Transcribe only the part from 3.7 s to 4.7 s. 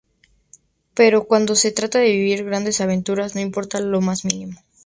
lo más mínimo.